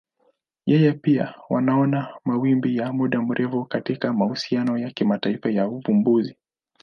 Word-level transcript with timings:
Yeye 0.65 0.93
pia 0.93 1.35
wanaona 1.49 2.17
mawimbi 2.25 2.77
ya 2.77 2.93
muda 2.93 3.21
mrefu 3.21 3.65
katika 3.65 4.13
mahusiano 4.13 4.77
ya 4.77 4.91
kimataifa 4.91 5.51
ya 5.51 5.67
uvumbuzi. 5.67 6.35